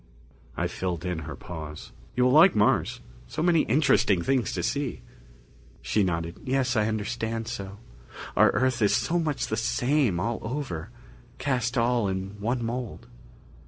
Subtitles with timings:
[0.57, 1.91] I filled in her pause.
[2.15, 3.01] "You will like Mars.
[3.27, 5.03] So many interesting things to see."
[5.83, 6.39] She nodded.
[6.43, 7.77] "Yes, I understand so.
[8.35, 10.89] Our Earth is so much the same all over,
[11.37, 13.05] cast all in one mould."